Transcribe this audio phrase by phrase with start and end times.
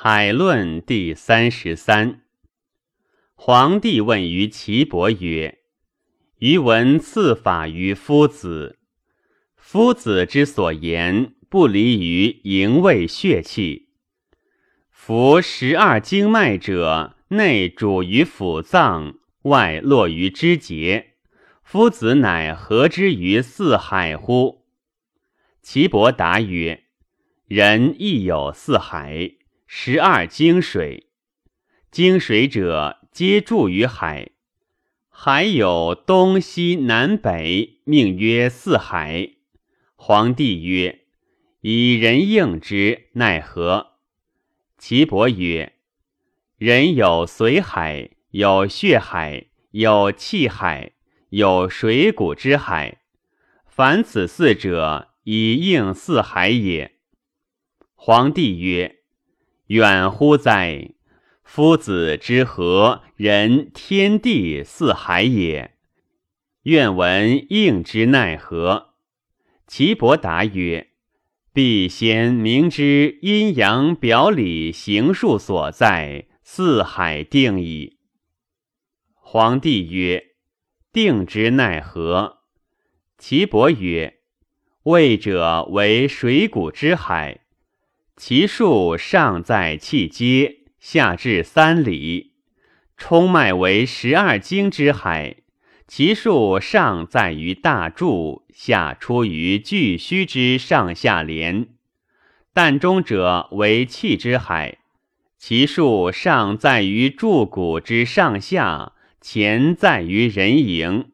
[0.00, 2.20] 海论第三十三。
[3.34, 5.58] 皇帝问于岐伯曰
[6.38, 8.78] ：“余闻赐法于夫子，
[9.56, 13.88] 夫子之所言，不离于营卫血气。
[14.88, 21.14] 夫十二经脉者，内主于腑脏，外络于肢节。
[21.64, 24.64] 夫子乃何之于四海乎？”
[25.60, 26.84] 岐伯答曰
[27.48, 29.32] ：“人亦有四海。”
[29.70, 31.10] 十二经水，
[31.90, 34.30] 经水者皆注于海，
[35.10, 39.32] 海有东西南北，命曰四海。
[39.94, 41.00] 皇帝曰
[41.60, 43.98] ：“以人应之，奈何？”
[44.78, 45.74] 岐伯曰
[46.56, 50.92] ：“人有髓海，有血海，有气海，
[51.28, 53.02] 有水谷之海。
[53.66, 56.96] 凡此四者，以应四海也。”
[57.94, 58.94] 皇帝曰。
[59.68, 60.92] 远乎哉！
[61.44, 65.74] 夫子之和人天地四海也。
[66.62, 68.94] 愿闻应之奈何？
[69.66, 70.88] 岐伯答曰
[71.52, 77.98] ：“必先明之阴阳表里形数所在，四海定矣。”
[79.12, 80.34] 皇帝曰
[80.92, 82.38] ：“定之奈何？”
[83.18, 84.20] 岐伯曰
[84.84, 87.40] ：“魏者为水谷之海。”
[88.20, 92.32] 其数上在气街，下至三里；
[92.96, 95.36] 冲脉为十二经之海，
[95.86, 101.68] 其数上在于大柱，下出于巨虚之上下连。
[102.52, 104.78] 膻中者为气之海，
[105.38, 111.12] 其数上在于柱骨之上下，前在于人迎。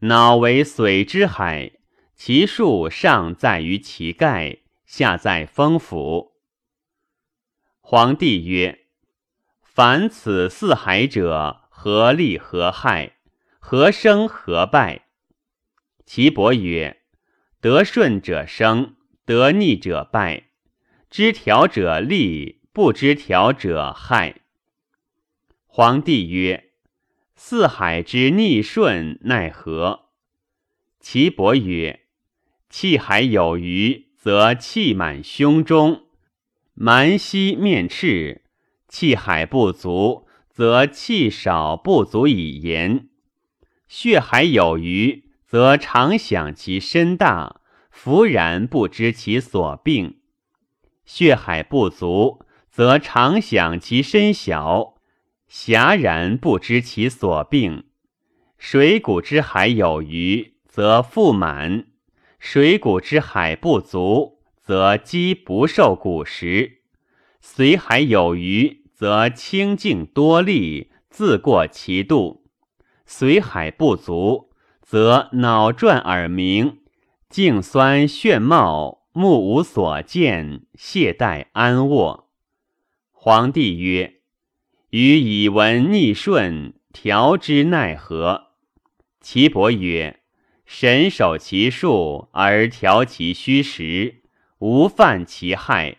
[0.00, 1.72] 脑为髓之海，
[2.16, 4.61] 其数上在于其盖。
[4.92, 6.34] 下在丰府。
[7.80, 8.80] 皇帝曰
[9.64, 13.16] ：“凡此四海者，何利何害？
[13.58, 15.06] 何生何败？”
[16.04, 17.00] 岐伯曰
[17.62, 20.50] ：“得顺者生，得逆者败。
[21.08, 24.42] 知调者利，不知调者害。”
[25.64, 26.72] 皇帝曰
[27.34, 30.10] ：“四海之逆顺奈何？”
[31.00, 32.00] 岐伯曰
[32.68, 36.02] ：“气海有余。”则气满胸中，
[36.74, 38.42] 蛮息面赤；
[38.86, 43.08] 气海不足，则气少不足以言。
[43.88, 50.18] 血海有余，则常想其身大，弗然不知其所病；
[51.04, 54.94] 血海不足，则常想其身小，
[55.50, 57.86] 遐然不知其所病。
[58.56, 61.86] 水谷之海有余，则腹满。
[62.44, 66.80] 水谷之海不足，则饥不受谷食；
[67.40, 72.42] 髓海有余，则清净多力，自过其度；
[73.06, 74.50] 髓海不足，
[74.82, 76.78] 则脑转耳鸣，
[77.28, 82.28] 颈酸眩冒，目无所见，懈怠安卧。
[83.12, 84.14] 皇帝曰
[84.90, 88.48] ：“予以闻逆顺，调之奈何？”
[89.22, 90.21] 岐伯曰。
[90.74, 94.22] 神守其数而调其虚实，
[94.58, 95.98] 无犯其害。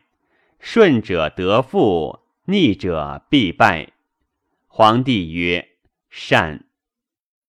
[0.59, 3.89] 顺者得富，逆者必败。
[4.65, 5.67] 皇帝曰：
[6.09, 6.65] 善。